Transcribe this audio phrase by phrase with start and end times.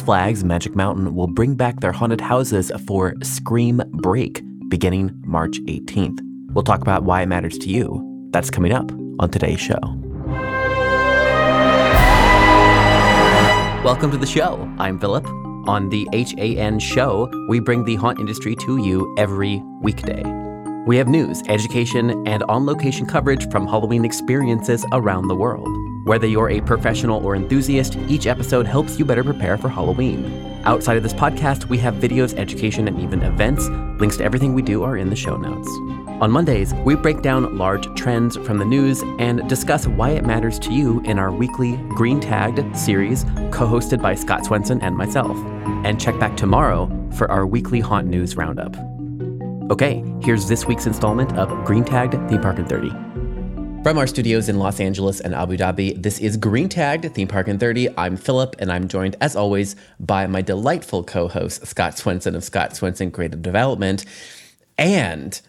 [0.00, 6.18] Flags Magic Mountain will bring back their haunted houses for Scream Break beginning March 18th.
[6.52, 8.28] We'll talk about why it matters to you.
[8.30, 9.78] That's coming up on today's show.
[13.84, 14.68] Welcome to the show.
[14.78, 15.26] I'm Philip.
[15.68, 20.22] On the HAN show, we bring the haunt industry to you every weekday.
[20.86, 25.68] We have news, education, and on location coverage from Halloween experiences around the world.
[26.06, 30.60] Whether you're a professional or enthusiast, each episode helps you better prepare for Halloween.
[30.62, 33.66] Outside of this podcast, we have videos, education, and even events.
[33.98, 35.68] Links to everything we do are in the show notes.
[36.22, 40.60] On Mondays, we break down large trends from the news and discuss why it matters
[40.60, 45.36] to you in our weekly Green Tagged series, co hosted by Scott Swenson and myself.
[45.84, 48.76] And check back tomorrow for our weekly Haunt News Roundup.
[49.72, 53.05] Okay, here's this week's installment of Green Tagged Theme Park in 30.
[53.86, 57.46] From our studios in Los Angeles and Abu Dhabi, this is Green Tagged Theme Park
[57.46, 57.88] in 30.
[57.96, 62.42] I'm Philip, and I'm joined, as always, by my delightful co host, Scott Swenson of
[62.42, 64.04] Scott Swenson Creative Development.
[64.76, 65.40] And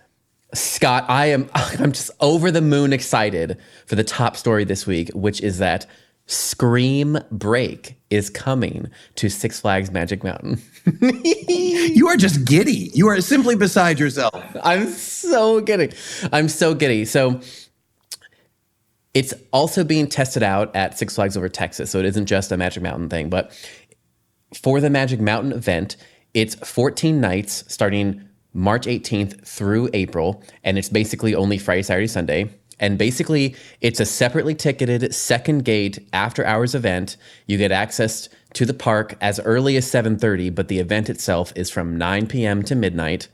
[0.54, 3.58] Scott, I am I'm just over the moon excited
[3.88, 5.88] for the top story this week, which is that
[6.28, 10.62] Scream Break is coming to Six Flags Magic Mountain.
[11.02, 12.92] you are just giddy.
[12.94, 14.36] You are simply beside yourself.
[14.62, 15.92] I'm so giddy.
[16.32, 17.06] I'm so giddy.
[17.06, 17.42] So
[19.18, 21.90] it's also being tested out at Six Flags over Texas.
[21.90, 23.52] So it isn't just a Magic Mountain thing, but
[24.54, 25.98] for the Magic Mountain event,
[26.36, 28.22] it's 14 nights starting
[28.54, 32.52] March 18th through April, and it's basically only Friday, Saturday, Sunday.
[32.80, 37.18] And basically, it's a separately ticketed second gate after hours event.
[37.48, 41.72] You get access to the park as early as 7:30, but the event itself is
[41.72, 42.62] from 9 p.m.
[42.62, 43.30] to midnight.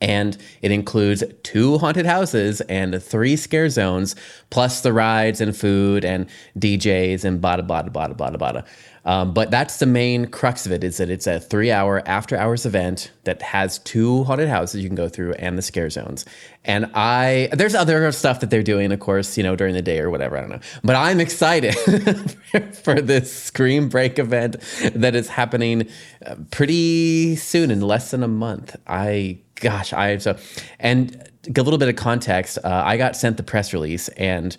[0.00, 4.16] And it includes two haunted houses and three scare zones,
[4.50, 6.26] plus the rides and food and
[6.58, 8.66] DJs and bada bada bada bada bada.
[9.06, 12.36] Um, but that's the main crux of it is that it's a three hour after
[12.36, 16.24] hours event that has two haunted houses you can go through and the scare zones.
[16.64, 20.00] And I, there's other stuff that they're doing, of course, you know, during the day
[20.00, 20.38] or whatever.
[20.38, 20.60] I don't know.
[20.82, 21.74] But I'm excited
[22.82, 24.56] for this Scream Break event
[24.94, 25.88] that is happening
[26.24, 28.76] uh, pretty soon in less than a month.
[28.86, 30.36] I, gosh, I, so,
[30.78, 34.56] and a little bit of context, uh, I got sent the press release and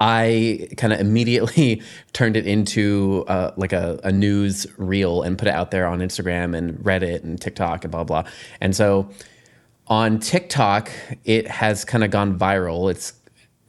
[0.00, 1.82] I kind of immediately
[2.12, 6.00] turned it into uh, like a, a, news reel and put it out there on
[6.00, 8.24] Instagram and Reddit and TikTok and blah blah.
[8.60, 9.08] And so
[9.86, 10.90] on TikTok,
[11.24, 12.90] it has kind of gone viral.
[12.90, 13.12] It's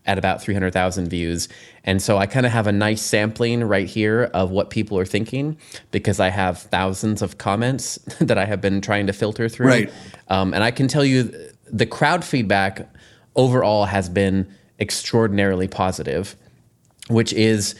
[0.05, 1.47] at about 300,000 views.
[1.83, 5.05] And so I kind of have a nice sampling right here of what people are
[5.05, 5.57] thinking
[5.91, 9.67] because I have thousands of comments that I have been trying to filter through.
[9.67, 9.93] Right.
[10.29, 11.33] Um, and I can tell you
[11.67, 12.87] the crowd feedback
[13.35, 14.47] overall has been
[14.79, 16.35] extraordinarily positive,
[17.09, 17.75] which is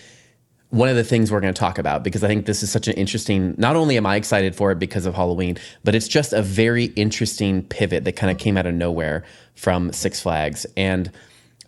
[0.70, 2.88] one of the things we're going to talk about because I think this is such
[2.88, 3.53] an interesting.
[3.59, 6.85] Not only am I excited for it because of Halloween, but it's just a very
[6.96, 10.66] interesting pivot that kind of came out of nowhere from Six Flags.
[10.75, 11.12] And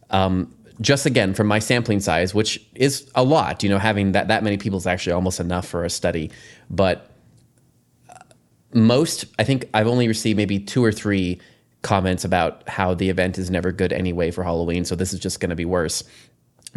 [0.09, 4.27] um, just again, from my sampling size, which is a lot, you know, having that
[4.27, 6.31] that many people is actually almost enough for a study.
[6.69, 7.09] But
[8.09, 8.15] uh,
[8.73, 11.39] most, I think I've only received maybe two or three
[11.81, 15.39] comments about how the event is never good anyway for Halloween, so this is just
[15.39, 16.03] going to be worse.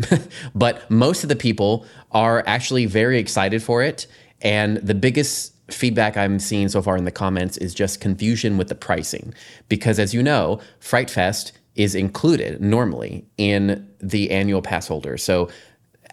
[0.55, 4.07] but most of the people are actually very excited for it.
[4.41, 8.69] And the biggest feedback I'm seeing so far in the comments is just confusion with
[8.69, 9.35] the pricing.
[9.69, 15.17] Because as you know, Fright Fest is included normally in the annual pass holder.
[15.17, 15.49] So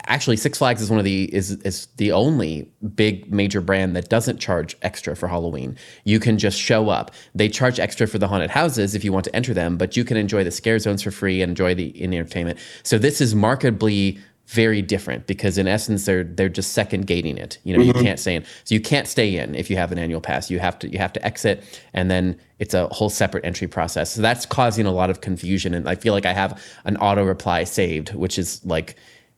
[0.05, 4.07] actually Six Flags is one of the is is the only big major brand that
[4.07, 5.75] doesn't charge extra for Halloween.
[6.03, 7.11] You can just show up.
[7.33, 10.05] They charge extra for the haunted houses if you want to enter them, but you
[10.05, 12.59] can enjoy the scare zones for free and enjoy the in entertainment.
[12.83, 17.57] So this is markedly very different because in essence they're they're just second gating it.
[17.63, 17.97] You know, mm-hmm.
[17.97, 18.43] you can't stay in.
[18.63, 20.49] So you can't stay in if you have an annual pass.
[20.49, 21.63] You have to you have to exit
[21.93, 24.13] and then it's a whole separate entry process.
[24.13, 27.23] So that's causing a lot of confusion and I feel like I have an auto
[27.23, 28.95] reply saved, which is like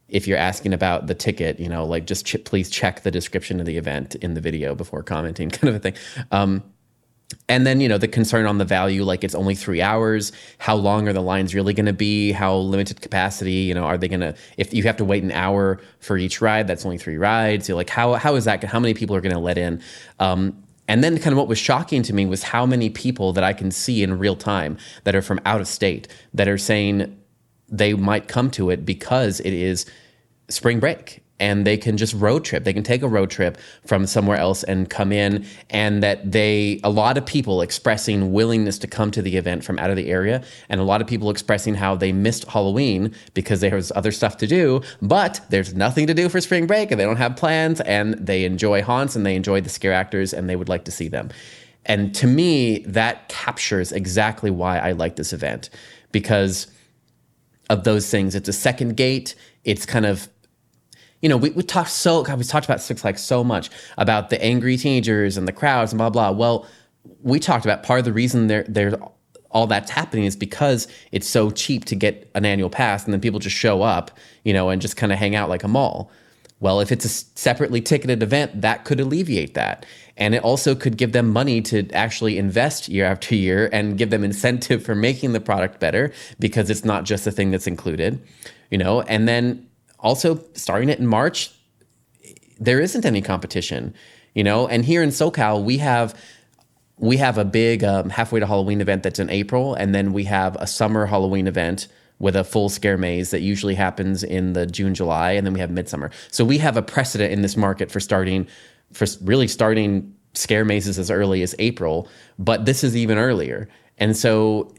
[0.09, 3.60] if you're asking about the ticket, you know, like just ch- please check the description
[3.60, 5.94] of the event in the video before commenting, kind of a thing.
[6.31, 6.63] Um,
[7.50, 10.31] and then you know the concern on the value like it's only three hours.
[10.59, 12.31] How long are the lines really going to be?
[12.31, 15.31] How limited capacity you know are they going to if you have to wait an
[15.31, 17.68] hour for each ride that's only three rides.
[17.68, 19.81] You're like how, how is that how many people are going to let in?
[20.19, 23.44] Um, and then kind of what was shocking to me was how many people that
[23.44, 27.19] i can see in real time that are from out of state that are saying
[27.69, 29.85] they might come to it because it is
[30.50, 32.63] spring break and they can just road trip.
[32.63, 36.80] They can take a road trip from somewhere else and come in, and that they,
[36.84, 40.10] a lot of people expressing willingness to come to the event from out of the
[40.10, 44.12] area, and a lot of people expressing how they missed Halloween because there was other
[44.12, 47.36] stuff to do, but there's nothing to do for spring break and they don't have
[47.36, 50.86] plans, and they enjoy haunts and they enjoy the scare actors and they would like
[50.86, 51.30] to see them.
[51.86, 55.69] And to me, that captures exactly why I like this event
[56.12, 56.68] because
[57.69, 58.36] of those things.
[58.36, 59.36] It's a second gate.
[59.63, 60.28] It's kind of
[61.21, 64.29] you know, we, we talked so God, we talked about Six Flags so much about
[64.29, 66.31] the angry teenagers and the crowds and blah blah.
[66.31, 66.67] Well,
[67.21, 68.95] we talked about part of the reason there there's
[69.51, 73.21] all that's happening is because it's so cheap to get an annual pass and then
[73.21, 74.11] people just show up,
[74.43, 76.11] you know, and just kind of hang out like a mall.
[76.59, 79.85] Well, if it's a separately ticketed event, that could alleviate that.
[80.17, 84.09] And it also could give them money to actually invest year after year and give
[84.09, 88.21] them incentive for making the product better because it's not just a thing that's included,
[88.71, 89.66] you know, and then
[89.99, 91.51] also starting it in March,
[92.59, 93.94] there isn't any competition,
[94.33, 94.67] you know.
[94.67, 96.19] And here in SoCal, we have
[96.99, 100.23] we have a big um, halfway to Halloween event that's in April, and then we
[100.23, 101.88] have a summer Halloween event
[102.19, 105.59] with a full scare maze that usually happens in the June July, and then we
[105.59, 106.09] have midsummer.
[106.31, 108.47] So we have a precedent in this market for starting
[108.93, 112.07] for really starting scare mazes as early as April,
[112.39, 113.67] but this is even earlier.
[113.97, 114.73] And so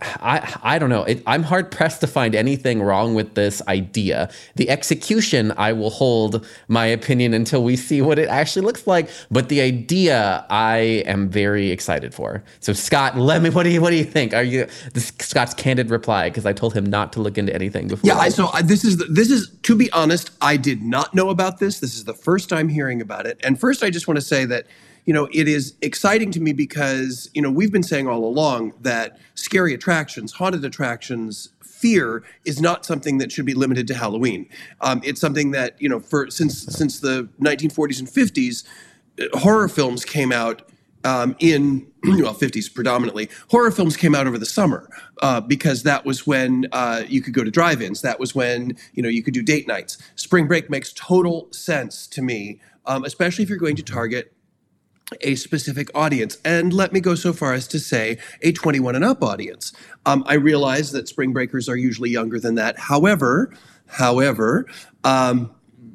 [0.00, 1.04] I I don't know.
[1.04, 4.30] It, I'm hard pressed to find anything wrong with this idea.
[4.56, 9.08] The execution, I will hold my opinion until we see what it actually looks like.
[9.30, 12.42] But the idea, I am very excited for.
[12.60, 13.50] So Scott, let me.
[13.50, 14.34] What do you What do you think?
[14.34, 16.28] Are you this Scott's candid reply?
[16.28, 18.08] Because I told him not to look into anything before.
[18.08, 18.18] Yeah.
[18.18, 21.80] I, so this is this is to be honest, I did not know about this.
[21.80, 23.40] This is the first time hearing about it.
[23.42, 24.66] And first, I just want to say that
[25.08, 28.74] you know, it is exciting to me because, you know, we've been saying all along
[28.82, 34.46] that scary attractions, haunted attractions, fear is not something that should be limited to Halloween.
[34.82, 38.64] Um, it's something that, you know, for since since the 1940s and 50s,
[39.18, 40.68] uh, horror films came out
[41.04, 43.30] um, in well 50s predominantly.
[43.48, 44.90] Horror films came out over the summer
[45.22, 48.02] uh, because that was when uh, you could go to drive-ins.
[48.02, 49.96] That was when you know you could do date nights.
[50.16, 54.32] Spring break makes total sense to me um, especially if you're going to target
[55.22, 56.38] a specific audience.
[56.44, 59.72] And let me go so far as to say a 21 and up audience.
[60.06, 62.78] Um, I realize that spring breakers are usually younger than that.
[62.78, 63.52] However,
[63.86, 64.66] however,
[65.04, 65.50] um,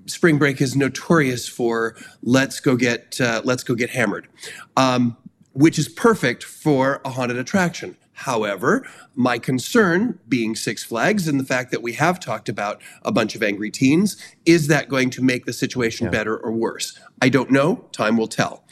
[0.06, 4.28] spring break is notorious for let's go get uh, let's go get hammered,
[4.76, 5.18] um,
[5.54, 7.98] which is perfect for a haunted attraction.
[8.16, 13.12] However, my concern being Six Flags and the fact that we have talked about a
[13.12, 16.12] bunch of angry teens, is that going to make the situation yeah.
[16.12, 16.98] better or worse?
[17.22, 17.86] I don't know.
[17.92, 18.64] Time will tell.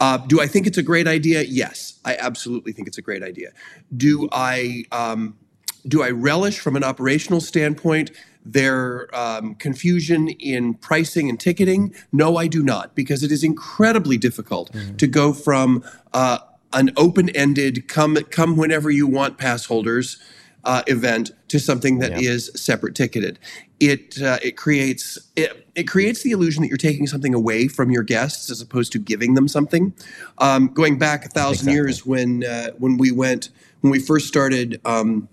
[0.00, 1.42] Uh, do I think it's a great idea?
[1.42, 3.52] Yes, I absolutely think it's a great idea.
[3.94, 5.36] Do I um,
[5.86, 8.10] do I relish from an operational standpoint
[8.44, 11.94] their um, confusion in pricing and ticketing?
[12.12, 14.96] No, I do not, because it is incredibly difficult mm-hmm.
[14.96, 16.38] to go from uh,
[16.72, 20.18] an open-ended come come whenever you want pass holders
[20.64, 22.30] uh, event to something that yeah.
[22.30, 23.38] is separate ticketed.
[23.78, 27.90] It uh, it creates it, it creates the illusion that you're taking something away from
[27.90, 29.94] your guests as opposed to giving them something.
[30.38, 31.74] Um, going back a thousand exactly.
[31.74, 34.80] years when uh, when we went when we first started.
[34.84, 35.28] Um,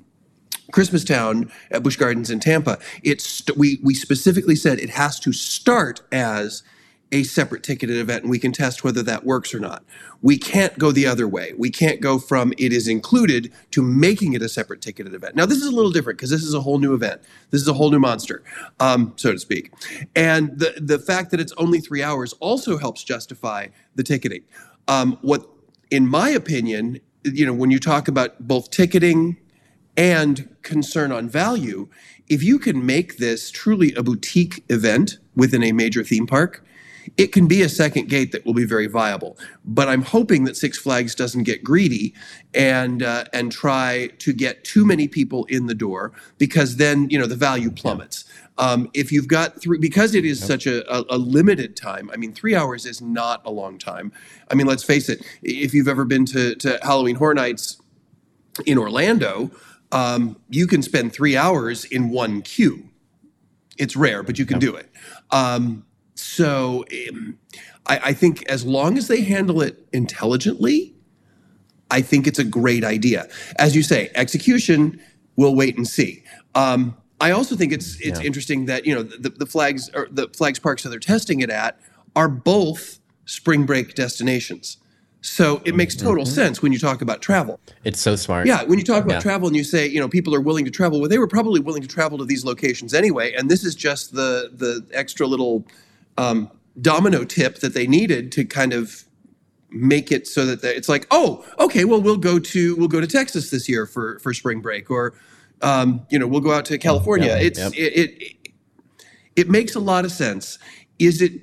[0.73, 2.77] Christmas Town at Busch Gardens in Tampa.
[3.01, 6.61] It's we we specifically said it has to start as
[7.11, 9.83] a separate ticketed event and we can test whether that works or not.
[10.21, 11.53] We can't go the other way.
[11.57, 15.35] We can't go from it is included to making it a separate ticketed event.
[15.35, 17.21] Now, this is a little different because this is a whole new event.
[17.51, 18.43] This is a whole new monster,
[18.79, 19.71] um, so to speak.
[20.15, 24.43] And the, the fact that it's only three hours also helps justify the ticketing.
[24.87, 25.47] Um, what,
[25.89, 29.37] in my opinion, you know, when you talk about both ticketing
[29.95, 31.87] and concern on value,
[32.27, 36.63] if you can make this truly a boutique event within a major theme park,
[37.15, 39.37] it can be a second gate that will be very viable.
[39.63, 42.13] But I'm hoping that Six Flags doesn't get greedy
[42.53, 47.17] and uh, and try to get too many people in the door because then you
[47.17, 48.25] know the value plummets.
[48.59, 50.47] Um, if you've got three, because it is yep.
[50.47, 52.09] such a, a, a, limited time.
[52.11, 54.11] I mean, three hours is not a long time.
[54.49, 55.23] I mean, let's face it.
[55.43, 57.79] If you've ever been to, to Halloween Horror Nights
[58.65, 59.51] in Orlando,
[59.91, 62.89] um, you can spend three hours in one queue.
[63.77, 64.61] It's rare, but you can yep.
[64.61, 64.89] do it.
[65.29, 65.85] Um,
[66.19, 67.37] so um,
[67.85, 70.95] I, I think as long as they handle it intelligently,
[71.89, 73.27] I think it's a great idea.
[73.57, 74.99] As you say, execution,
[75.35, 76.23] we'll wait and see.
[76.55, 78.25] Um, I also think it's it's yeah.
[78.25, 81.49] interesting that you know the, the flags or the flags parks that they're testing it
[81.49, 81.79] at
[82.15, 84.77] are both spring break destinations.
[85.21, 87.59] So it makes total sense when you talk about travel.
[87.83, 88.45] It's so smart.
[88.47, 89.19] Yeah, when you talk about Yeah.
[89.19, 91.59] travel and you say, you know, people are willing to travel, well, they were probably
[91.59, 95.65] willing to travel to these locations anyway, and this is just the the extra little
[96.17, 99.03] um, domino tip that they needed to kind of
[99.69, 103.07] make it so that it's like, oh, okay, well, we'll go to we'll go to
[103.07, 105.13] Texas this year for for spring break, or
[105.61, 107.27] um, you know, we'll go out to California.
[107.27, 107.73] Yep, it's yep.
[107.73, 108.51] it, it
[109.35, 110.59] it makes a lot of sense.
[110.99, 111.33] Is it?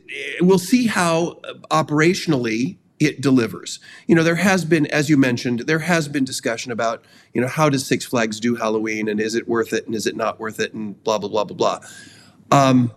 [0.40, 1.40] We'll see how
[1.70, 3.80] operationally it delivers.
[4.06, 7.48] You know, there has been, as you mentioned, there has been discussion about, you know,
[7.48, 10.40] how does Six Flags do Halloween, and is it worth it, and is it not
[10.40, 11.80] worth it, and blah blah blah blah blah.
[12.50, 12.92] Um,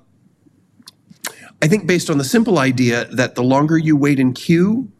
[1.62, 4.92] I think based on the simple idea that the longer you wait in queue,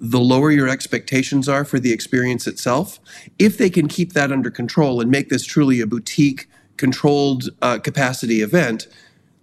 [0.00, 3.00] the lower your expectations are for the experience itself.
[3.38, 7.78] If they can keep that under control and make this truly a boutique, controlled uh,
[7.78, 8.88] capacity event,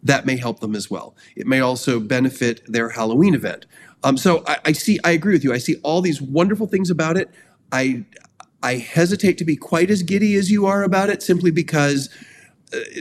[0.04, 1.16] that may help them as well.
[1.36, 3.66] It may also benefit their Halloween event.
[4.04, 5.54] Um, so I, I see, I agree with you.
[5.54, 7.30] I see all these wonderful things about it.
[7.72, 8.04] I,
[8.62, 12.10] I hesitate to be quite as giddy as you are about it, simply because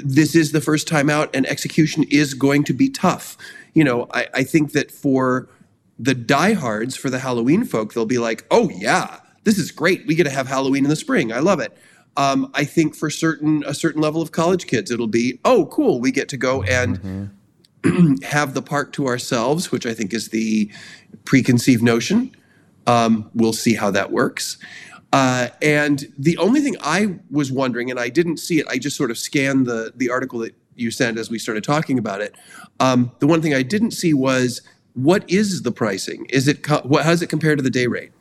[0.05, 3.37] this is the first time out, and execution is going to be tough.
[3.75, 5.49] You know, I, I think that for
[5.99, 10.07] the diehards, for the Halloween folk, they'll be like, "Oh yeah, this is great.
[10.07, 11.33] We get to have Halloween in the spring.
[11.33, 11.77] I love it."
[12.17, 16.01] Um, I think for certain a certain level of college kids, it'll be, "Oh, cool.
[16.01, 17.31] We get to go and."
[18.23, 20.71] have the park to ourselves, which I think is the
[21.25, 22.31] preconceived notion.
[22.87, 24.59] Um, we'll see how that works.
[25.13, 28.97] Uh, and the only thing I was wondering, and I didn't see it, I just
[28.97, 32.35] sort of scanned the the article that you sent as we started talking about it.
[32.81, 34.63] Um, the one thing I didn't see was
[34.95, 36.27] what is the pricing?
[36.31, 37.05] Is it co- what?
[37.05, 38.13] How does it compare to the day rate?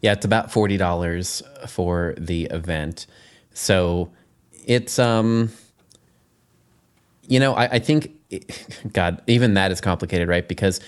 [0.00, 3.06] Yeah, it's about forty dollars for the event.
[3.52, 4.10] So
[4.64, 5.50] it's um
[7.28, 8.12] you know, I, I think
[8.92, 10.48] God, even that is complicated, right?
[10.48, 10.80] Because,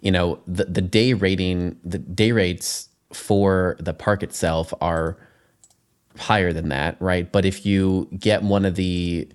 [0.00, 5.16] you know, the, the day rating the day rates for the park itself are
[6.18, 7.30] higher than that, right?
[7.30, 9.28] But if you get one of the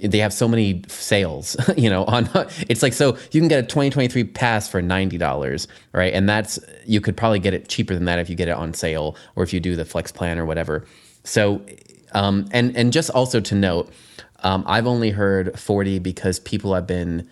[0.00, 2.28] they have so many sales, you know, on
[2.68, 6.12] it's like so you can get a 2023 pass for $90, right?
[6.12, 8.74] And that's you could probably get it cheaper than that if you get it on
[8.74, 10.86] sale or if you do the flex plan or whatever.
[11.24, 11.64] So
[12.12, 13.92] um and and just also to note,
[14.40, 17.28] um, I've only heard 40 because people have been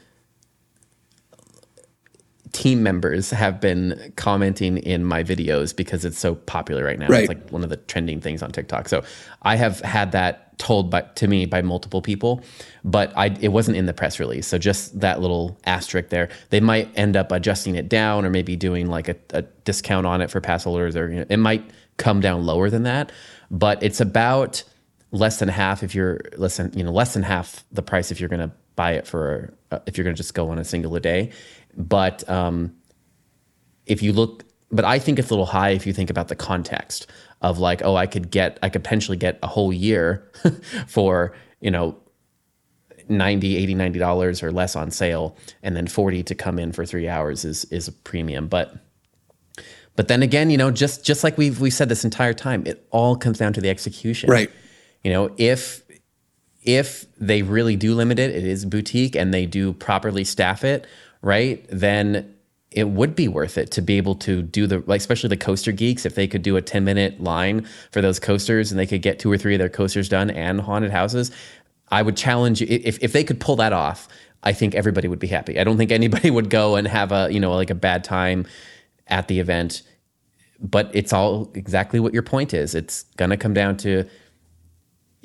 [2.56, 7.06] team members have been commenting in my videos because it's so popular right now.
[7.06, 7.20] Right.
[7.20, 8.88] It's like one of the trending things on TikTok.
[8.88, 9.04] So
[9.42, 12.42] I have had that told by, to me by multiple people,
[12.82, 14.46] but I, it wasn't in the press release.
[14.46, 16.30] So just that little asterisk there.
[16.48, 20.22] They might end up adjusting it down or maybe doing like a, a discount on
[20.22, 21.62] it for pass holders or you know, it might
[21.98, 23.12] come down lower than that.
[23.50, 24.64] But it's about
[25.10, 28.18] less than half if you're less than, you know, less than half the price if
[28.18, 30.64] you're going to buy it for, uh, if you're going to just go on a
[30.64, 31.32] single a day.
[31.76, 32.74] But um,
[33.86, 36.34] if you look but i think it's a little high if you think about the
[36.36, 37.06] context
[37.40, 40.30] of like oh i could get i could potentially get a whole year
[40.88, 41.96] for you know
[43.08, 46.84] 90 80 90 dollars or less on sale and then 40 to come in for
[46.84, 48.74] three hours is is a premium but
[49.94, 52.86] but then again you know just just like we've we said this entire time it
[52.90, 54.50] all comes down to the execution Right.
[55.04, 55.82] you know if
[56.66, 60.84] if they really do limit it, it is boutique and they do properly staff it,
[61.26, 61.66] right?
[61.70, 62.32] Then
[62.70, 65.72] it would be worth it to be able to do the like especially the coaster
[65.72, 69.02] geeks if they could do a 10 minute line for those coasters and they could
[69.02, 71.30] get two or three of their coasters done and haunted houses
[71.88, 74.08] i would challenge you if, if they could pull that off
[74.42, 77.28] i think everybody would be happy i don't think anybody would go and have a
[77.30, 78.44] you know like a bad time
[79.06, 79.82] at the event
[80.60, 84.04] but it's all exactly what your point is it's going to come down to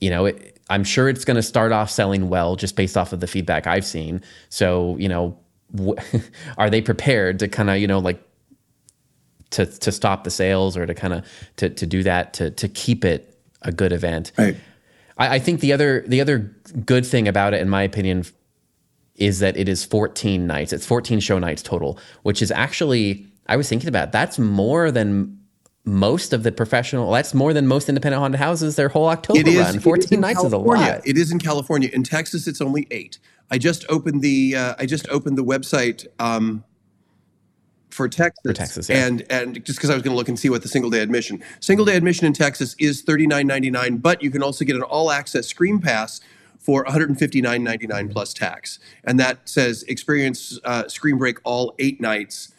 [0.02, 3.14] you know, it, I'm sure it's going to start off selling well just based off
[3.14, 4.22] of the feedback I've seen.
[4.50, 5.38] So, you know,
[6.58, 8.22] are they prepared to kind of, you know, like
[9.52, 11.26] to to stop the sales or to kind of
[11.58, 14.32] to to do that to to keep it a good event?
[14.38, 14.58] Right.
[15.18, 16.40] I, I think the other the other
[16.86, 18.26] good thing about it, in my opinion,
[19.16, 20.74] is that it is 14 nights.
[20.74, 25.38] It's 14 show nights total, which is actually I was thinking about that's more than
[25.84, 27.12] most of the professional.
[27.12, 29.76] That's more than most independent haunted houses their whole October It is run.
[29.76, 31.02] it is 14 in nights is a lot.
[31.06, 31.90] It is in California.
[31.92, 33.18] In Texas, it's only eight.
[33.52, 36.64] I just opened the uh, I just opened the website um,
[37.90, 38.42] for Texas.
[38.44, 39.06] For Texas, yeah.
[39.06, 41.02] and and just because I was going to look and see what the single day
[41.02, 44.64] admission single day admission in Texas is thirty nine ninety nine, but you can also
[44.64, 46.22] get an all access Scream Pass
[46.60, 51.18] for one hundred fifty nine ninety nine plus tax, and that says experience uh, Scream
[51.18, 52.54] Break all eight nights.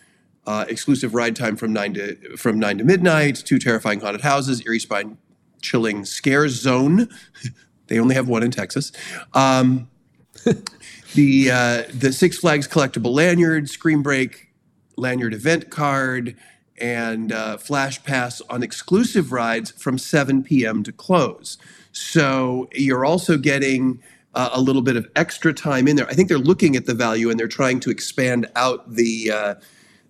[0.45, 3.37] Uh, exclusive ride time from nine to from nine to midnight.
[3.37, 5.17] Two terrifying haunted houses, eerie spine
[5.63, 7.09] chilling scare zone.
[7.87, 8.91] they only have one in Texas.
[9.35, 9.89] Um,
[11.15, 14.49] the uh, the Six Flags collectible lanyard, Scream Break
[14.97, 16.37] lanyard event card,
[16.79, 20.83] and uh, flash pass on exclusive rides from 7 p.m.
[20.83, 21.59] to close.
[21.93, 24.03] So you're also getting
[24.35, 26.09] uh, a little bit of extra time in there.
[26.09, 29.55] I think they're looking at the value and they're trying to expand out the, uh,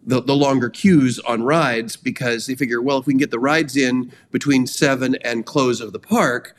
[0.04, 3.38] the the longer queues on rides because they figure, well, if we can get the
[3.38, 6.56] rides in between seven and close of the park,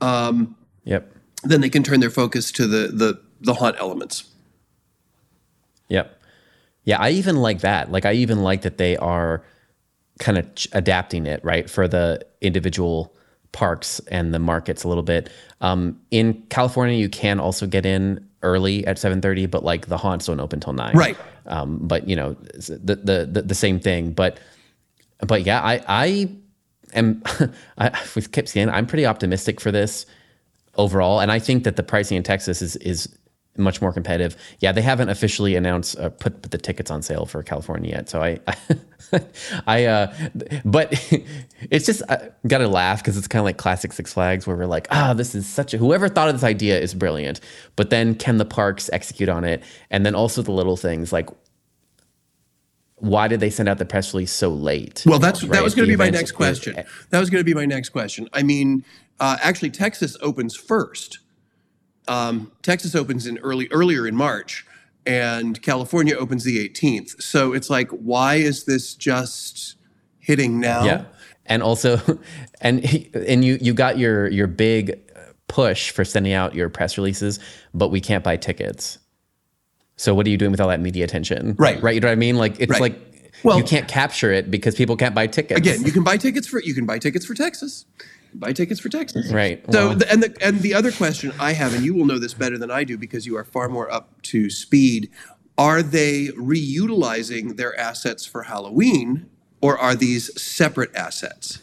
[0.00, 1.11] um, Yep.
[1.42, 4.24] Then they can turn their focus to the the the haunt elements.
[5.88, 6.18] Yep.
[6.84, 7.92] Yeah, I even like that.
[7.92, 9.44] Like I even like that they are
[10.18, 13.14] kind of ch- adapting it, right, for the individual
[13.52, 15.30] parks and the markets a little bit.
[15.60, 20.26] Um, in California, you can also get in early at 7:30, but like the haunts
[20.26, 20.96] don't open till 9.
[20.96, 21.16] Right.
[21.46, 24.38] Um, but you know, the, the the the same thing, but
[25.26, 26.28] but yeah, I I
[26.94, 27.22] am
[27.78, 30.06] I with kept saying I'm pretty optimistic for this
[30.76, 33.08] overall, and I think that the pricing in Texas is is
[33.56, 34.36] much more competitive.
[34.60, 38.08] Yeah, they haven't officially announced uh, put, put the tickets on sale for California yet,
[38.08, 38.38] so I
[39.66, 40.14] I uh,
[40.64, 40.92] but
[41.70, 44.66] it's just I gotta laugh because it's kind of like classic Six Flags where we're
[44.66, 47.40] like, ah, this is such a whoever thought of this idea is brilliant,
[47.76, 51.28] but then can the parks execute on it, and then also the little things like
[53.02, 55.02] why did they send out the press release so late?
[55.04, 56.76] Well, that's that was going to be my next question.
[57.10, 58.28] That was going to be my next question.
[58.32, 58.84] I mean,
[59.18, 61.18] uh, actually, Texas opens first.
[62.06, 64.64] Um, Texas opens in early earlier in March,
[65.04, 67.20] and California opens the 18th.
[67.20, 69.74] So it's like, why is this just
[70.20, 70.84] hitting now?
[70.84, 71.04] Yeah,
[71.46, 71.98] and also,
[72.60, 75.00] and and you you got your your big
[75.48, 77.40] push for sending out your press releases,
[77.74, 78.98] but we can't buy tickets.
[80.02, 81.54] So what are you doing with all that media attention?
[81.58, 81.80] Right.
[81.80, 81.94] right.
[81.94, 82.36] You know what I mean?
[82.36, 82.80] Like it's Right.
[82.80, 82.98] like
[83.44, 85.56] Well- you can't capture it because people can't buy tickets.
[85.58, 87.84] Again, you can buy tickets for you can buy tickets for Texas.
[88.34, 89.30] Buy tickets for Texas.
[89.30, 89.62] Right.
[89.70, 92.18] So, Well- the, and the and the other question I have, and you will know
[92.18, 95.08] this better than I do because you are far more up to speed.
[95.56, 99.26] Are they reutilizing their assets for Halloween,
[99.60, 101.60] or are these separate assets?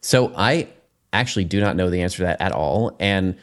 [0.00, 0.68] So I
[1.12, 3.36] actually do not know the answer to that at all, and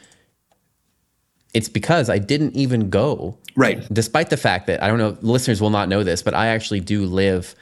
[1.53, 3.37] it's because I didn't even go.
[3.55, 3.81] Right.
[3.93, 6.79] Despite the fact that I don't know, listeners will not know this, but I actually
[6.79, 7.55] do live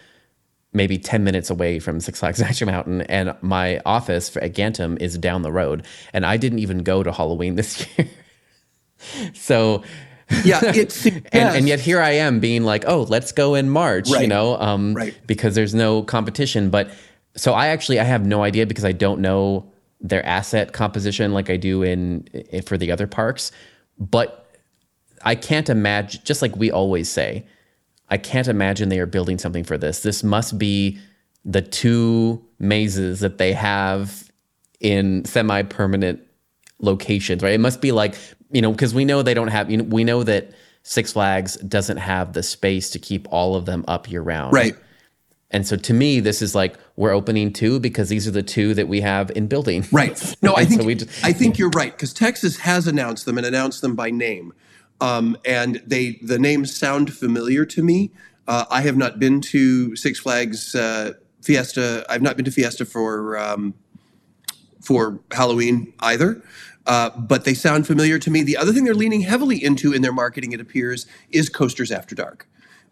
[0.74, 5.00] maybe 10 minutes away from Six Flags Magic Mountain, and my office for, at Gantum
[5.02, 8.08] is down the road, and I didn't even go to Halloween this year.
[9.34, 9.84] so,
[10.46, 14.10] Yeah, it's and, and yet here I am being like, oh, let's go in March,
[14.10, 15.14] you know, um, Right.
[15.28, 16.70] because there's no competition.
[16.70, 16.90] But
[17.36, 21.50] so I actually I have no idea because I don't know their asset composition like
[21.50, 23.52] I do in, in for the other parks.
[24.00, 24.51] But
[25.24, 27.46] I can't imagine, just like we always say,
[28.10, 30.02] I can't imagine they are building something for this.
[30.02, 31.00] This must be
[31.46, 34.30] the two mazes that they have
[34.80, 36.20] in semi-permanent
[36.80, 37.54] locations, right?
[37.54, 38.16] It must be like,
[38.52, 40.52] you know, because we know they don't have, you know, we know that
[40.84, 44.54] Six Flags doesn't have the space to keep all of them up year round.
[44.54, 44.76] right.
[45.54, 48.74] And so to me, this is like we're opening two because these are the two
[48.74, 49.86] that we have in building.
[49.92, 50.36] Right.
[50.42, 53.38] No, I so think we just- I think you're right because Texas has announced them
[53.38, 54.54] and announced them by name,
[55.02, 58.12] um, and they the names sound familiar to me.
[58.48, 62.06] Uh, I have not been to Six Flags uh, Fiesta.
[62.10, 63.74] I've not been to Fiesta for um,
[64.82, 66.42] for Halloween either.
[66.88, 68.42] Uh, but they sound familiar to me.
[68.42, 72.16] The other thing they're leaning heavily into in their marketing, it appears, is Coasters After
[72.16, 72.48] Dark,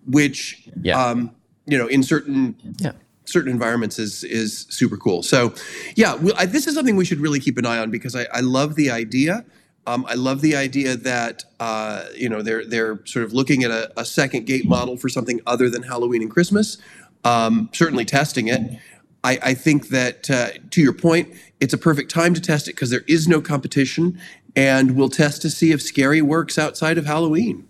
[0.06, 1.04] which, Yeah.
[1.04, 1.32] um,
[1.65, 2.91] you know, in certain Yeah.
[3.26, 5.24] certain environments is is super cool.
[5.24, 5.56] So,
[5.95, 8.28] yeah, we, I, this is something we should really keep an eye on because I,
[8.32, 9.43] I love the idea.
[9.89, 13.71] Um, I love the idea that uh, you know they're they're sort of looking at
[13.71, 16.78] a, a second gate model for something other than Halloween and Christmas.
[17.23, 18.80] Um, certainly testing it.
[19.23, 22.75] I, I think that uh, to your point, it's a perfect time to test it
[22.75, 24.21] because there is no competition,
[24.56, 27.67] and we'll test to see if scary works outside of Halloween.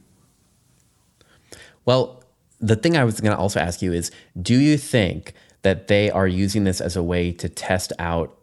[1.86, 2.22] Well,
[2.60, 6.12] the thing I was going to also ask you is do you think that they
[6.12, 8.38] are using this as a way to test out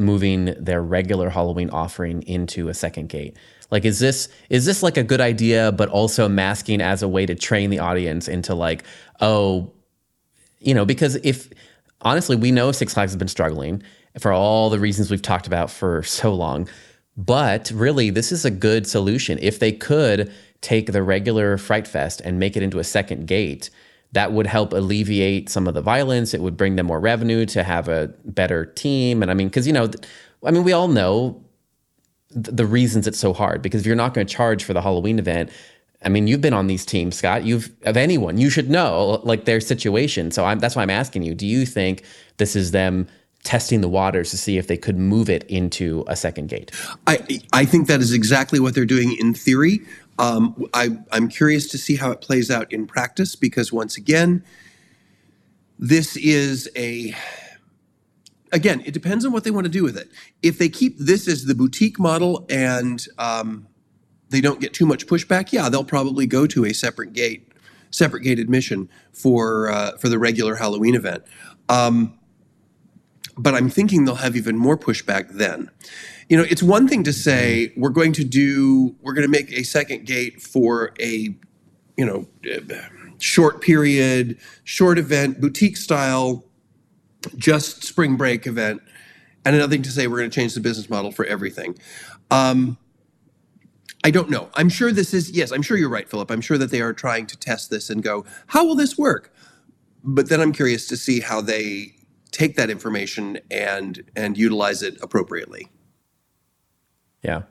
[0.00, 3.36] moving their regular Halloween offering into a second gate?
[3.70, 7.26] Like is this is this like a good idea but also masking as a way
[7.26, 8.84] to train the audience into like
[9.20, 9.70] oh
[10.58, 11.48] you know because if
[12.00, 13.82] honestly we know Six Flags has been struggling
[14.18, 16.68] for all the reasons we've talked about for so long
[17.16, 22.20] but really this is a good solution if they could take the regular Fright Fest
[22.24, 23.70] and make it into a second gate
[24.12, 27.62] that would help alleviate some of the violence it would bring them more revenue to
[27.62, 29.90] have a better team and I mean cuz you know
[30.44, 31.42] I mean we all know
[32.32, 34.82] th- the reasons it's so hard because if you're not going to charge for the
[34.82, 35.50] Halloween event,
[36.02, 37.44] I mean, you've been on these teams, Scott.
[37.44, 40.30] You've of anyone, you should know like their situation.
[40.30, 42.04] So I'm, that's why I'm asking you: Do you think
[42.38, 43.06] this is them
[43.42, 46.70] testing the waters to see if they could move it into a second gate.
[47.06, 49.80] I I think that is exactly what they're doing in theory.
[50.18, 54.44] Um, I, I'm curious to see how it plays out in practice because once again,
[55.78, 57.14] this is a
[58.52, 60.10] again, it depends on what they want to do with it.
[60.42, 63.66] If they keep this as the boutique model and um,
[64.28, 67.50] they don't get too much pushback, yeah, they'll probably go to a separate gate,
[67.90, 71.24] separate gate admission for uh, for the regular Halloween event.
[71.70, 72.19] Um,
[73.36, 75.70] but I'm thinking they'll have even more pushback then.
[76.28, 79.52] You know, it's one thing to say we're going to do, we're going to make
[79.52, 81.34] a second gate for a,
[81.96, 82.26] you know,
[83.18, 86.44] short period, short event, boutique style,
[87.36, 88.80] just spring break event,
[89.44, 91.76] and another thing to say we're going to change the business model for everything.
[92.30, 92.78] Um,
[94.02, 94.48] I don't know.
[94.54, 96.30] I'm sure this is, yes, I'm sure you're right, Philip.
[96.30, 99.34] I'm sure that they are trying to test this and go, how will this work?
[100.02, 101.94] But then I'm curious to see how they
[102.30, 105.68] take that information and and utilize it appropriately.
[107.22, 107.42] Yeah.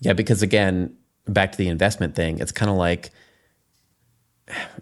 [0.00, 0.94] Yeah, because again,
[1.26, 3.10] back to the investment thing, it's kind of like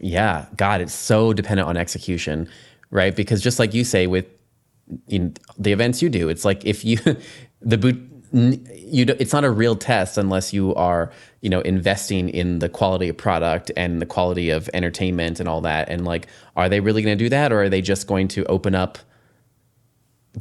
[0.00, 2.48] yeah, God, it's so dependent on execution,
[2.90, 3.14] right?
[3.14, 4.26] Because just like you say with
[5.08, 6.98] in the events you do, it's like if you
[7.62, 12.58] the boot you it's not a real test unless you are you know investing in
[12.58, 15.88] the quality of product and the quality of entertainment and all that.
[15.88, 18.44] And like are they really going to do that or are they just going to
[18.46, 18.98] open up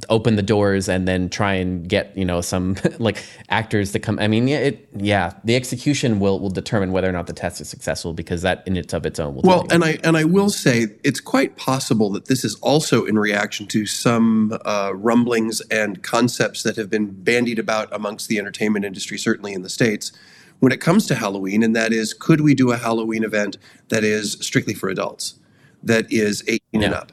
[0.10, 4.18] open the doors and then try and get you know some like actors to come.
[4.20, 7.62] I mean yeah it yeah the execution will will determine whether or not the test
[7.62, 10.24] is successful because that in its of its own will well and i and i
[10.24, 15.62] will say it's quite possible that this is also in reaction to some uh, rumblings
[15.70, 20.12] and concepts that have been bandied about amongst the entertainment industry certainly in the states
[20.60, 23.58] when it comes to halloween and that is could we do a halloween event
[23.90, 25.36] that is strictly for adults
[25.84, 26.86] that is 18 yeah.
[26.86, 27.12] and up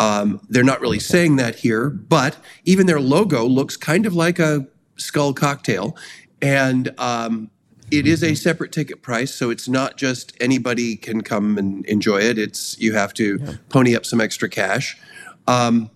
[0.00, 4.38] um, they're not really saying that here, but even their logo looks kind of like
[4.38, 5.96] a skull cocktail.
[6.42, 7.50] And um,
[7.90, 8.34] it is a mm-hmm.
[8.34, 12.38] separate ticket price, so it's not just anybody can come and enjoy it.
[12.38, 13.54] It's you have to yeah.
[13.68, 14.98] pony up some extra cash.
[15.46, 15.90] Um,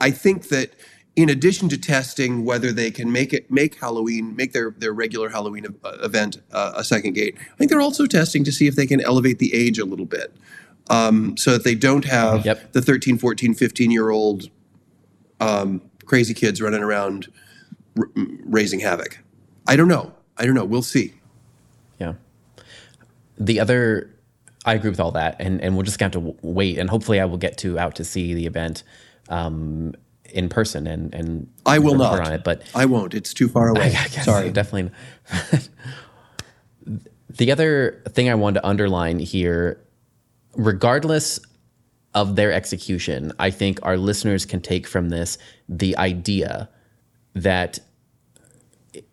[0.00, 0.74] I think that
[1.14, 5.30] in addition to testing whether they can make it make Halloween make their their regular
[5.30, 5.66] Halloween
[6.02, 9.00] event uh, a second gate, I think they're also testing to see if they can
[9.00, 10.34] elevate the age a little bit
[10.88, 12.72] um, so that they don't have yep.
[12.72, 14.50] the 13, 14, 15 year old
[15.40, 17.32] um, crazy kids running around
[17.98, 19.18] r- raising havoc.
[19.66, 20.12] I don't know.
[20.36, 20.64] I don't know.
[20.64, 21.14] We'll see.
[21.98, 22.14] Yeah.
[23.38, 24.14] The other,
[24.64, 27.24] I agree with all that, and and we'll just have to wait, and hopefully, I
[27.24, 28.82] will get to out to see the event
[29.28, 29.94] um,
[30.24, 33.14] in person, and and I will not on it, but I won't.
[33.14, 33.90] It's too far away.
[34.22, 34.90] Sorry, definitely.
[37.30, 39.85] the other thing I wanted to underline here
[40.56, 41.40] regardless
[42.14, 45.38] of their execution, I think our listeners can take from this
[45.68, 46.68] the idea
[47.34, 47.78] that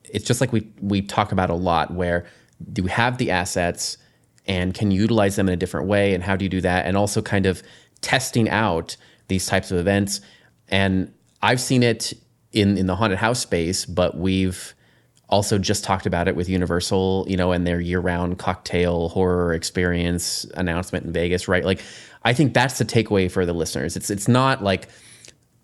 [0.06, 2.26] it's just like we we talk about a lot where
[2.72, 3.98] do we have the assets
[4.46, 6.86] and can you utilize them in a different way and how do you do that?
[6.86, 7.62] And also kind of
[8.02, 8.96] testing out
[9.28, 10.22] these types of events.
[10.70, 12.14] And I've seen it
[12.52, 14.76] in in the haunted house space but we've
[15.34, 20.46] also just talked about it with Universal, you know, and their year-round cocktail horror experience
[20.54, 21.66] announcement in Vegas, right?
[21.66, 21.82] Like
[22.24, 23.98] I think that's the takeaway for the listeners.
[23.98, 24.88] It's it's not like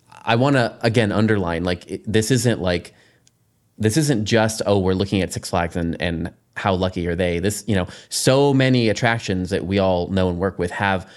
[0.09, 2.93] I want to again underline like it, this isn't like
[3.77, 7.39] this isn't just oh we're looking at Six Flags and and how lucky are they?
[7.39, 11.09] This, you know, so many attractions that we all know and work with have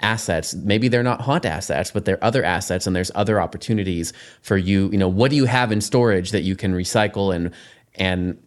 [0.00, 0.54] assets.
[0.54, 4.90] Maybe they're not haunt assets, but they're other assets and there's other opportunities for you.
[4.90, 7.52] You know, what do you have in storage that you can recycle and
[8.00, 8.42] and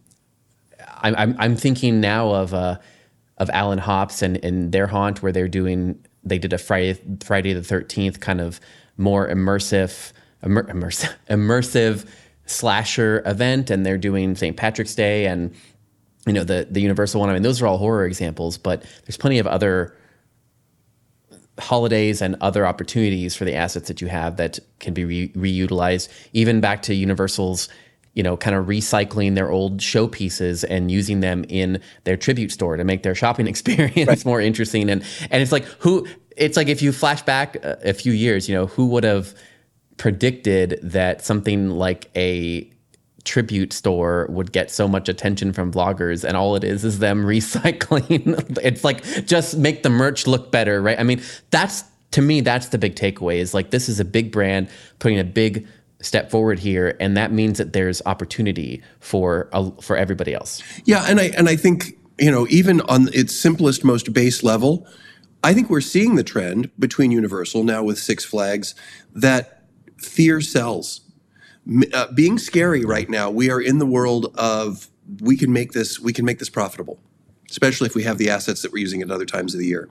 [1.02, 2.78] I'm I'm, thinking now of uh,
[3.38, 7.52] of Allen Hops and and their haunt where they're doing they did a Friday Friday
[7.52, 8.60] the Thirteenth kind of
[8.96, 10.12] more immersive
[10.42, 12.06] immer, immersive immersive
[12.46, 14.56] slasher event, and they're doing St.
[14.56, 15.54] Patrick's Day and
[16.26, 17.30] you know the the Universal one.
[17.30, 19.96] I mean, those are all horror examples, but there's plenty of other
[21.60, 26.08] holidays and other opportunities for the assets that you have that can be re- reutilized.
[26.32, 27.68] Even back to Universal's
[28.14, 32.76] you know, kind of recycling their old showpieces and using them in their tribute store
[32.76, 34.24] to make their shopping experience right.
[34.24, 34.88] more interesting.
[34.88, 38.54] And and it's like who it's like if you flash back a, few years, you
[38.54, 39.34] know, who would have
[39.96, 42.68] predicted that something like a
[43.24, 47.24] tribute store would get so much attention from vloggers and all it is is them
[47.24, 52.42] recycling it's like just make the merch look better right i mean that's to me
[52.42, 55.66] that's the big takeaway is like this is a big brand putting a big
[56.04, 60.62] step forward here, and that means that there's opportunity for uh, for everybody else.
[60.84, 64.86] Yeah, and I and I think you know even on its simplest, most base level,
[65.42, 68.74] I think we're seeing the trend between Universal now with Six Flags
[69.14, 69.64] that
[69.96, 71.00] fear sells.
[71.94, 74.88] Uh, being scary right now, we are in the world of
[75.20, 77.00] we can make this we can make this profitable,
[77.50, 79.88] especially if we have the assets that we're using at other times of the year.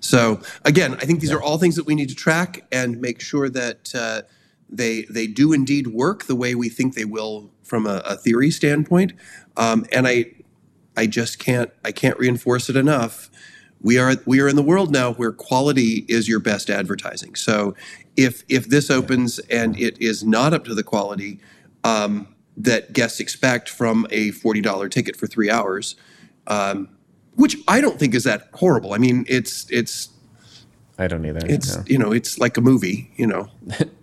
[0.00, 3.20] So again, I think these are all things that we need to track and make
[3.20, 4.22] sure that uh,
[4.68, 8.50] they they do indeed work the way we think they will from a, a theory
[8.50, 9.12] standpoint.
[9.56, 10.32] Um, and I
[10.96, 13.30] I just can't I can't reinforce it enough.
[13.80, 17.36] We are we are in the world now where quality is your best advertising.
[17.36, 17.74] So
[18.16, 21.38] if if this opens and it is not up to the quality
[21.84, 22.26] um,
[22.56, 25.94] that guests expect from a forty dollar ticket for three hours,
[26.48, 26.88] um,
[27.36, 28.92] which I don't think is that horrible.
[28.92, 30.08] I mean, it's it's
[30.98, 31.40] I don't either.
[31.44, 31.84] it's no.
[31.86, 33.12] you know it's like a movie.
[33.14, 33.48] You know,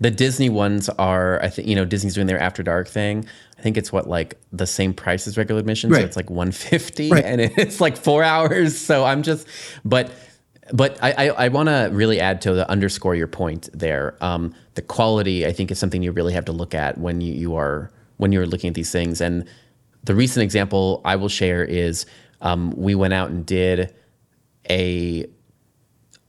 [0.00, 3.26] The Disney ones are, I think, you know, Disney's doing their After Dark thing.
[3.58, 6.52] I think it's what like the same price as regular admission, so it's like one
[6.52, 7.24] fifty, Right.
[7.24, 8.78] and it's like four hours.
[8.78, 9.46] So I'm just,
[9.84, 10.10] but,
[10.72, 14.16] but I I, I want to really add to the underscore your point there.
[14.22, 17.34] Um, the quality, I think, is something you really have to look at when you
[17.34, 19.20] you are when you're looking at these things.
[19.20, 19.44] And
[20.04, 22.06] the recent example I will share is
[22.40, 23.94] um, we went out and did
[24.70, 25.26] a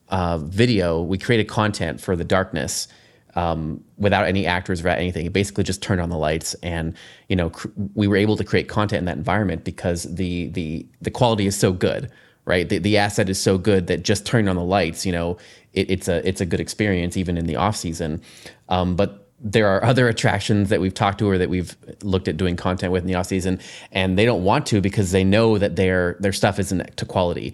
[0.10, 2.90] uh, video, we created content for the darkness
[3.36, 5.26] um, without any actors, without anything.
[5.26, 6.96] It basically just turned on the lights, and
[7.30, 10.86] you know, cr- we were able to create content in that environment because the the
[11.02, 12.12] the quality is so good,
[12.46, 12.68] right?
[12.68, 15.38] The the asset is so good that just turning on the lights, you know,
[15.74, 18.22] it, it's a it's a good experience even in the off season.
[18.70, 22.38] Um, but there are other attractions that we've talked to or that we've looked at
[22.38, 23.60] doing content with in the off season,
[23.92, 27.54] and they don't want to because they know that their their stuff isn't to quality.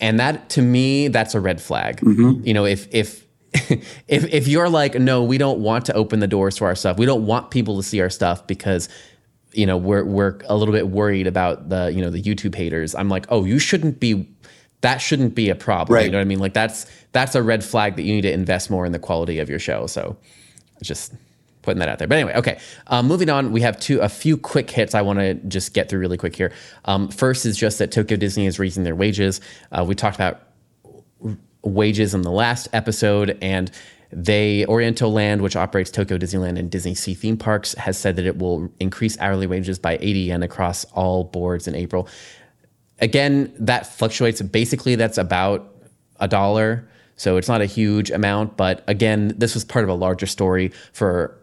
[0.00, 2.00] And that to me, that's a red flag.
[2.46, 3.27] You know, if if
[4.08, 6.98] if if you're like, no, we don't want to open the doors to our stuff.
[6.98, 8.88] We don't want people to see our stuff because
[9.52, 12.94] you know we're we're a little bit worried about the you know the YouTube haters.
[12.94, 14.28] I'm like, oh, you shouldn't be.
[14.80, 15.96] That shouldn't be a problem.
[15.96, 16.04] Right.
[16.04, 16.38] You know what I mean?
[16.38, 19.40] Like that's that's a red flag that you need to invest more in the quality
[19.40, 19.86] of your show.
[19.88, 20.16] So
[20.82, 21.12] just
[21.62, 22.06] putting that out there.
[22.06, 22.58] But anyway, okay.
[22.86, 25.88] Um, moving on, we have two a few quick hits I want to just get
[25.88, 26.52] through really quick here.
[26.84, 29.40] Um, first is just that Tokyo Disney is raising their wages.
[29.72, 30.42] Uh, we talked about
[31.62, 33.70] wages in the last episode, and
[34.10, 38.38] they Oriental Land, which operates Tokyo Disneyland and DisneySea theme parks, has said that it
[38.38, 42.08] will increase hourly wages by 80 yen across all boards in April.
[43.00, 44.40] Again, that fluctuates.
[44.42, 45.74] Basically, that's about
[46.20, 46.88] a dollar.
[47.16, 50.72] So it's not a huge amount, but again, this was part of a larger story
[50.92, 51.36] for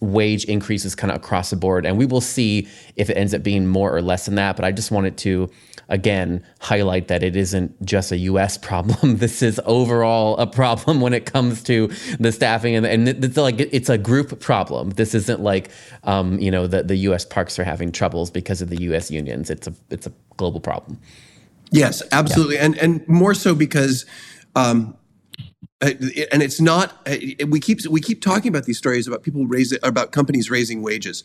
[0.00, 1.86] wage increases kind of across the board.
[1.86, 4.56] And we will see if it ends up being more or less than that.
[4.56, 5.50] But I just wanted to,
[5.88, 9.16] again, highlight that it isn't just a US problem.
[9.18, 12.74] this is overall a problem when it comes to the staffing.
[12.74, 14.90] And, and it's like it's a group problem.
[14.90, 15.70] This isn't like,
[16.04, 19.50] um, you know, the, the US parks are having troubles because of the US unions.
[19.50, 20.98] It's a, it's a global problem.
[21.70, 24.04] Yes, absolutely, and and more so because,
[24.56, 24.96] um,
[25.80, 26.92] and it's not.
[27.06, 27.16] uh,
[27.48, 31.24] We keep we keep talking about these stories about people raising about companies raising wages,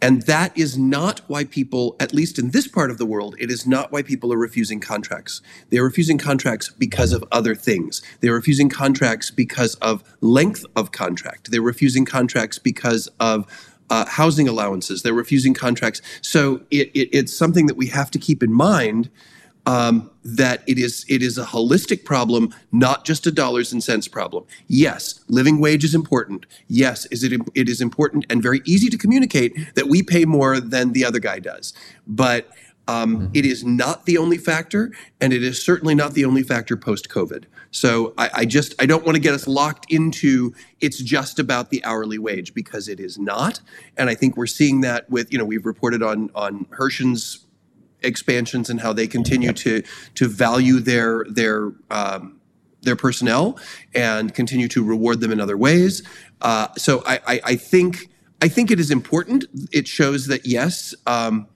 [0.00, 3.50] and that is not why people, at least in this part of the world, it
[3.50, 5.42] is not why people are refusing contracts.
[5.70, 8.00] They are refusing contracts because of other things.
[8.20, 11.50] They are refusing contracts because of length of contract.
[11.50, 13.46] They're refusing contracts because of
[13.90, 15.02] uh, housing allowances.
[15.02, 16.00] They're refusing contracts.
[16.22, 19.10] So it, it, it's something that we have to keep in mind
[19.68, 24.08] um, that it is it is a holistic problem, not just a dollars and cents
[24.08, 24.44] problem.
[24.66, 26.46] Yes, living wage is important.
[26.68, 30.58] Yes, is it it is important and very easy to communicate that we pay more
[30.58, 31.74] than the other guy does,
[32.06, 32.48] but.
[32.90, 36.74] Um, it is not the only factor, and it is certainly not the only factor
[36.74, 37.44] post COVID.
[37.70, 41.68] So I, I just I don't want to get us locked into it's just about
[41.68, 43.60] the hourly wage because it is not,
[43.98, 47.44] and I think we're seeing that with you know we've reported on on Hershen's
[48.02, 49.82] expansions and how they continue to
[50.14, 52.40] to value their their um,
[52.82, 53.58] their personnel
[53.94, 56.02] and continue to reward them in other ways.
[56.40, 58.08] Uh, so I, I, I think
[58.40, 59.46] I think it is important.
[59.72, 61.48] It shows that yes, um,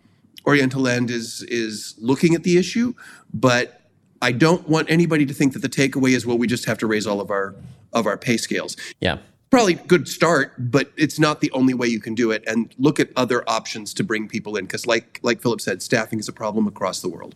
[0.47, 2.95] Oriental Land is is looking at the issue,
[3.33, 3.83] but
[4.21, 6.87] I don't want anybody to think that the takeaway is well we just have to
[6.87, 7.55] raise all of our
[7.93, 9.19] of our pay scales Yeah.
[9.53, 12.43] Probably good start, but it's not the only way you can do it.
[12.47, 16.19] And look at other options to bring people in, because like like Philip said, staffing
[16.19, 17.35] is a problem across the world.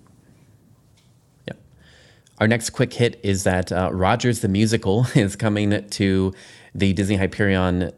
[1.46, 1.58] Yep.
[2.38, 6.34] Our next quick hit is that uh, Rogers the Musical is coming to
[6.74, 7.92] the Disney Hyperion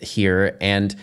[0.00, 0.56] here.
[0.60, 0.94] And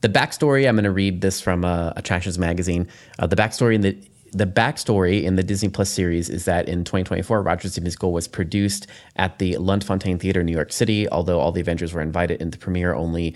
[0.00, 2.88] the backstory, I'm going to read this from uh, Attractions Magazine.
[3.20, 3.96] Uh, the backstory in the
[4.32, 8.28] the backstory in the Disney Plus series is that in 2024, Rogers the Musical was
[8.28, 11.08] produced at the Lunt-Fontanne Theater in New York City.
[11.08, 13.34] Although all the Avengers were invited in the premiere, only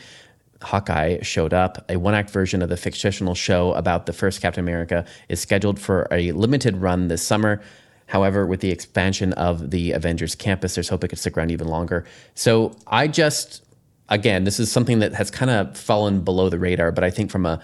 [0.62, 1.84] Hawkeye showed up.
[1.88, 5.78] A one act version of the fictional show about the first Captain America is scheduled
[5.78, 7.60] for a limited run this summer.
[8.06, 11.68] However, with the expansion of the Avengers campus, there's hope it could stick around even
[11.68, 12.04] longer.
[12.34, 13.62] So I just,
[14.08, 17.30] again, this is something that has kind of fallen below the radar, but I think
[17.30, 17.62] from a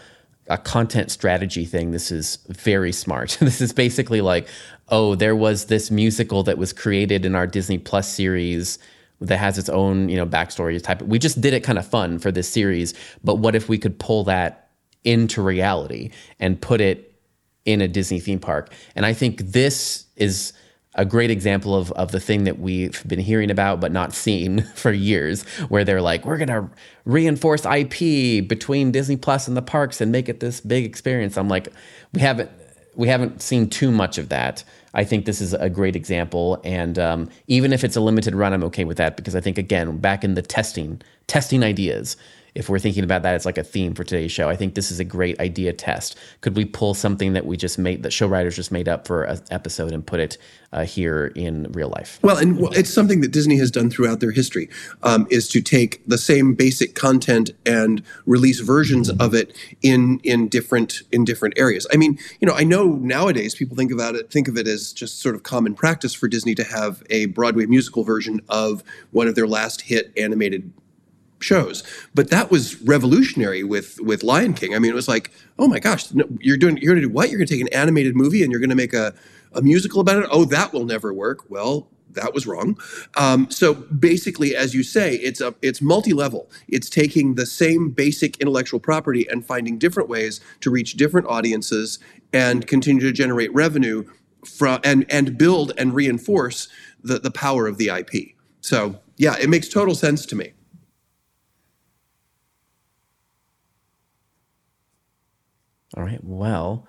[0.50, 3.38] a content strategy thing, this is very smart.
[3.40, 4.48] this is basically like,
[4.88, 8.78] oh, there was this musical that was created in our Disney Plus series
[9.20, 11.02] that has its own, you know, backstory type.
[11.02, 13.98] We just did it kind of fun for this series, but what if we could
[13.98, 14.70] pull that
[15.04, 16.10] into reality
[16.40, 17.14] and put it
[17.64, 18.72] in a Disney theme park?
[18.96, 20.52] And I think this is
[20.94, 24.62] a great example of, of the thing that we've been hearing about but not seen
[24.74, 26.70] for years, where they're like, we're gonna
[27.04, 31.36] reinforce IP between Disney Plus and the parks and make it this big experience.
[31.36, 31.68] I'm like,
[32.12, 32.50] we haven't
[32.96, 34.64] we haven't seen too much of that.
[34.92, 38.52] I think this is a great example, and um, even if it's a limited run,
[38.52, 42.16] I'm okay with that because I think again, back in the testing, testing ideas
[42.54, 44.90] if we're thinking about that as like a theme for today's show, I think this
[44.90, 46.16] is a great idea test.
[46.40, 49.24] Could we pull something that we just made, that show writers just made up for
[49.24, 50.38] an episode and put it
[50.72, 52.18] uh, here in real life?
[52.22, 54.68] Well, and it's something that Disney has done throughout their history,
[55.02, 59.20] um, is to take the same basic content and release versions mm-hmm.
[59.20, 61.86] of it in in different in different areas.
[61.92, 64.92] I mean, you know, I know nowadays people think about it, think of it as
[64.92, 69.28] just sort of common practice for Disney to have a Broadway musical version of one
[69.28, 70.72] of their last hit animated
[71.40, 71.82] shows.
[72.14, 74.74] But that was revolutionary with with Lion King.
[74.74, 77.12] I mean, it was like, oh my gosh, no, you're doing you're going to do
[77.12, 77.30] what?
[77.30, 79.14] You're going to take an animated movie and you're going to make a
[79.52, 80.28] a musical about it?
[80.30, 81.50] Oh, that will never work.
[81.50, 82.78] Well, that was wrong.
[83.16, 86.50] Um, so basically, as you say, it's a it's multi-level.
[86.68, 91.98] It's taking the same basic intellectual property and finding different ways to reach different audiences
[92.32, 94.04] and continue to generate revenue
[94.44, 96.68] from and and build and reinforce
[97.02, 98.34] the the power of the IP.
[98.60, 100.52] So yeah, it makes total sense to me.
[105.96, 106.22] All right.
[106.22, 106.86] Well,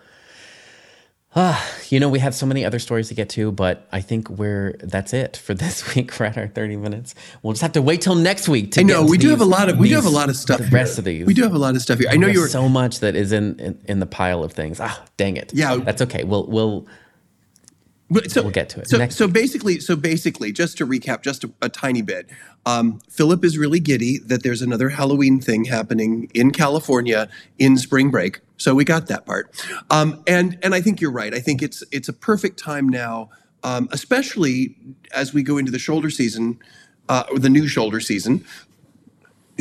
[1.33, 1.59] uh,
[1.89, 4.75] you know, we have so many other stories to get to, but I think we're
[4.79, 6.19] that's it for this week.
[6.19, 7.15] We're at our 30 minutes.
[7.41, 9.45] We'll just have to wait till next week to I know we do have a
[9.45, 10.59] lot of we do have a lot of stuff.
[10.59, 11.25] The rest of these.
[11.25, 12.09] We do have a lot of stuff here.
[12.11, 14.79] I know you're so much that is in, in, in the pile of things.
[14.79, 15.51] Ah, dang it.
[15.53, 15.77] Yeah.
[15.77, 16.23] That's okay.
[16.23, 16.87] We'll we'll
[18.27, 18.89] so, we'll get to it.
[18.89, 22.29] So, so basically, so basically, just to recap, just a, a tiny bit,
[22.65, 28.11] um, Philip is really giddy that there's another Halloween thing happening in California in spring
[28.11, 28.39] break.
[28.57, 29.49] So we got that part,
[29.89, 31.33] um, and and I think you're right.
[31.33, 33.31] I think it's it's a perfect time now,
[33.63, 34.75] um, especially
[35.13, 36.59] as we go into the shoulder season,
[37.09, 38.45] uh, or the new shoulder season,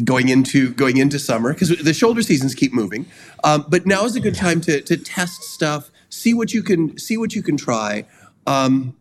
[0.05, 3.07] going into going into summer because the shoulder seasons keep moving.
[3.43, 6.99] Um, but now is a good time to to test stuff, see what you can
[6.99, 8.05] see what you can try.
[8.51, 8.97] Um,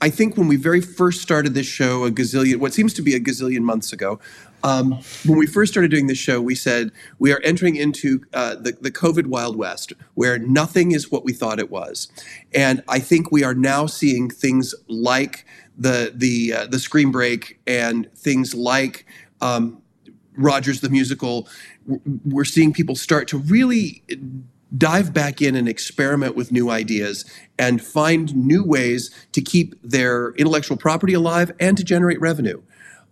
[0.00, 3.14] I think when we very first started this show, a gazillion, what seems to be
[3.14, 4.20] a gazillion months ago,
[4.62, 8.54] um, when we first started doing this show, we said we are entering into uh,
[8.54, 12.08] the, the COVID Wild West, where nothing is what we thought it was.
[12.54, 15.44] And I think we are now seeing things like
[15.76, 19.06] the the uh, the Scream Break and things like
[19.40, 19.82] um,
[20.36, 21.48] Rogers the musical.
[22.24, 24.04] We're seeing people start to really
[24.76, 27.24] dive back in and experiment with new ideas
[27.58, 32.60] and find new ways to keep their intellectual property alive and to generate revenue.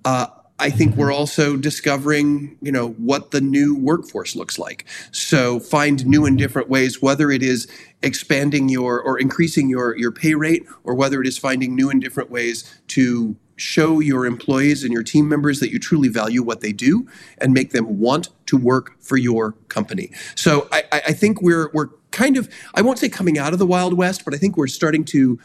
[0.05, 0.27] Uh,
[0.61, 4.85] I think we're also discovering, you know, what the new workforce looks like.
[5.11, 7.67] So find new and different ways, whether it is
[8.03, 12.01] expanding your or increasing your your pay rate, or whether it is finding new and
[12.01, 16.61] different ways to show your employees and your team members that you truly value what
[16.61, 17.07] they do
[17.39, 20.11] and make them want to work for your company.
[20.35, 23.67] So I, I think we're we're kind of I won't say coming out of the
[23.67, 25.39] Wild West, but I think we're starting to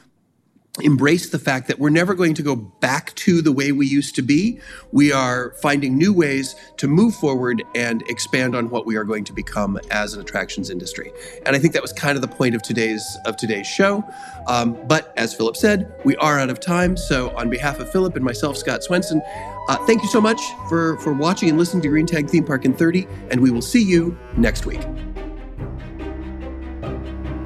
[0.82, 4.16] embrace the fact that we're never going to go back to the way we used
[4.16, 4.60] to be.
[4.92, 9.24] We are finding new ways to move forward and expand on what we are going
[9.26, 11.12] to become as an attractions industry.
[11.46, 14.04] And I think that was kind of the point of today's of today's show.
[14.48, 16.98] Um, but as Philip said, we are out of time.
[16.98, 19.22] So on behalf of Philip and myself, Scott Swenson,
[19.70, 22.66] uh, thank you so much for for watching and listening to Green Tag Theme Park
[22.66, 24.82] in 30, and we will see you next week.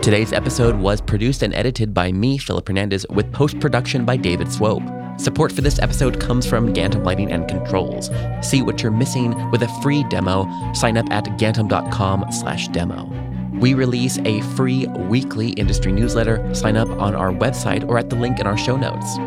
[0.02, 4.50] Today's episode was produced and edited by me, Philip Hernandez, with post production by David
[4.50, 4.82] Swope.
[5.18, 8.10] Support for this episode comes from Gantom Lighting and Controls.
[8.42, 10.48] See what you're missing with a free demo.
[10.74, 13.60] Sign up at gantom.com/demo.
[13.60, 16.56] We release a free weekly industry newsletter.
[16.56, 19.18] Sign up on our website or at the link in our show notes.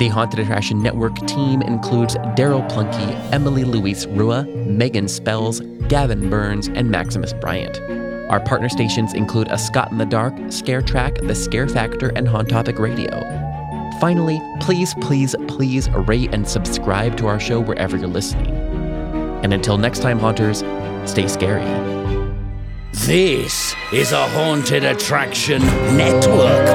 [0.00, 6.66] The Haunted Attraction Network team includes Daryl Plunkey, Emily Louise Rua, Megan Spells, Gavin Burns,
[6.66, 7.80] and Maximus Bryant.
[8.28, 12.28] Our partner stations include A Scott in the Dark, Scare Track, The Scare Factor, and
[12.28, 13.08] Haunt Topic Radio.
[14.00, 18.54] Finally, please, please, please rate and subscribe to our show wherever you're listening.
[19.42, 20.58] And until next time, Haunters,
[21.10, 21.64] stay scary.
[22.92, 25.62] This is a Haunted Attraction
[25.96, 26.66] Network